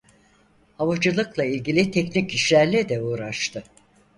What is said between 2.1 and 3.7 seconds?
işlerle de uğraştı.